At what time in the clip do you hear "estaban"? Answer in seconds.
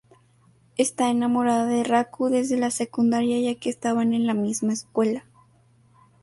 3.69-4.15